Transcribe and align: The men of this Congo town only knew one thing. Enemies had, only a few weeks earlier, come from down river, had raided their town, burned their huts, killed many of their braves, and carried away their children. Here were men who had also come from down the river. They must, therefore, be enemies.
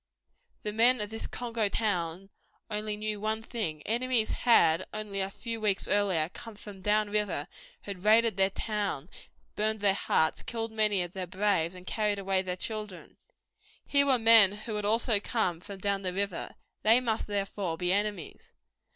The 0.63 0.73
men 0.73 0.99
of 0.99 1.11
this 1.11 1.27
Congo 1.27 1.69
town 1.69 2.31
only 2.71 2.97
knew 2.97 3.19
one 3.21 3.43
thing. 3.43 3.83
Enemies 3.83 4.31
had, 4.31 4.83
only 4.91 5.21
a 5.21 5.29
few 5.29 5.61
weeks 5.61 5.87
earlier, 5.87 6.27
come 6.33 6.55
from 6.55 6.81
down 6.81 7.11
river, 7.11 7.47
had 7.81 8.03
raided 8.03 8.35
their 8.35 8.49
town, 8.49 9.09
burned 9.55 9.79
their 9.79 9.93
huts, 9.93 10.41
killed 10.41 10.71
many 10.71 11.03
of 11.03 11.13
their 11.13 11.27
braves, 11.27 11.75
and 11.75 11.85
carried 11.85 12.17
away 12.17 12.41
their 12.41 12.55
children. 12.57 13.17
Here 13.85 14.07
were 14.07 14.17
men 14.17 14.53
who 14.53 14.73
had 14.73 14.85
also 14.85 15.19
come 15.19 15.59
from 15.61 15.77
down 15.77 16.01
the 16.01 16.13
river. 16.13 16.55
They 16.81 16.99
must, 16.99 17.27
therefore, 17.27 17.77
be 17.77 17.93
enemies. 17.93 18.55